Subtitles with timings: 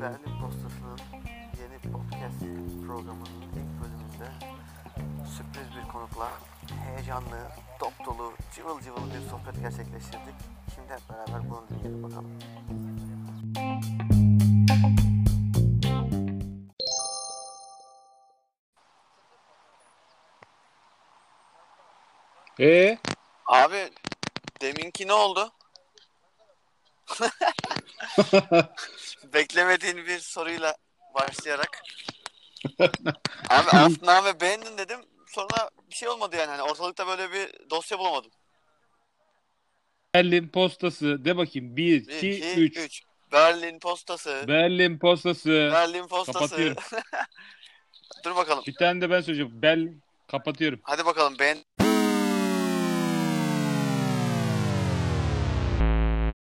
[0.00, 0.98] Berlin Postası'nın
[1.60, 2.40] yeni podcast
[2.86, 4.28] programının ilk bölümünde
[5.24, 6.28] sürpriz bir konukla
[6.84, 7.48] heyecanlı,
[7.80, 10.34] dop dolu, cıvıl cıvıl bir sohbet gerçekleştirdik.
[10.74, 12.38] Şimdi hep beraber bunu dinleyelim bakalım.
[22.60, 22.98] Ee,
[23.52, 23.90] Abi
[24.60, 25.52] deminki ne oldu?
[29.34, 30.76] Beklemediğin bir soruyla
[31.14, 31.82] başlayarak.
[33.48, 35.00] Abi Afname beğendin dedim.
[35.26, 36.50] Sonra bir şey olmadı yani.
[36.50, 38.30] Hani ortalıkta böyle bir dosya bulamadım.
[40.14, 41.76] Berlin postası de bakayım.
[41.76, 42.78] 1, 1, 2, 2, 3.
[42.78, 43.02] 3.
[43.32, 44.44] Berlin postası.
[44.48, 45.70] Berlin postası.
[45.72, 46.38] Berlin postası.
[46.38, 46.82] Kapatıyorum.
[48.24, 48.64] Dur bakalım.
[48.66, 49.62] Bir tane de ben söyleyeceğim.
[49.62, 50.80] Berlin kapatıyorum.
[50.82, 51.58] Hadi bakalım beğen.